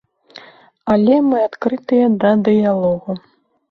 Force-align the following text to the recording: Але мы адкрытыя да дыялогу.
Але 0.95 1.19
мы 1.29 1.37
адкрытыя 1.51 2.07
да 2.27 2.35
дыялогу. 2.53 3.11